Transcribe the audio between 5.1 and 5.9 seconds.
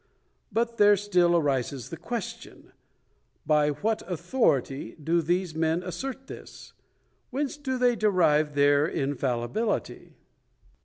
these men